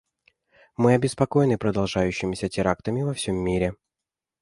Мы 0.77 0.95
обеспокоены 0.95 1.59
продолжающимися 1.59 2.49
терактами 2.49 3.03
во 3.03 3.13
всем 3.13 3.35
мире. 3.35 3.75